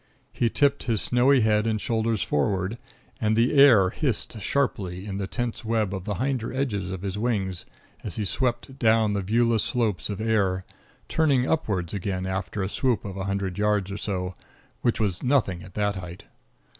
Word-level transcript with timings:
He 0.33 0.49
tipped 0.49 0.85
his 0.85 0.99
snowy 0.99 1.41
head 1.41 1.67
and 1.67 1.79
shoulders 1.79 2.23
forward, 2.23 2.79
and 3.21 3.35
the 3.35 3.53
air 3.53 3.91
hissed 3.91 4.41
sharply 4.41 5.05
in 5.05 5.19
the 5.19 5.27
tense 5.27 5.63
web 5.63 5.93
of 5.93 6.05
the 6.05 6.15
hinder 6.15 6.51
edges 6.51 6.89
of 6.89 7.03
his 7.03 7.19
wings 7.19 7.65
as 8.03 8.15
he 8.15 8.25
swept 8.25 8.79
down 8.79 9.13
the 9.13 9.21
viewless 9.21 9.63
slopes 9.63 10.09
of 10.09 10.19
air, 10.19 10.65
turning 11.07 11.47
upwards 11.47 11.93
again 11.93 12.25
after 12.25 12.63
a 12.63 12.67
swoop 12.67 13.05
of 13.05 13.15
a 13.15 13.25
hundred 13.25 13.59
yards 13.59 13.91
or 13.91 13.97
so, 13.97 14.33
which 14.81 14.99
was 14.99 15.17
as 15.19 15.23
nothing 15.23 15.61
at 15.61 15.75
that 15.75 15.97
height. 15.97 16.23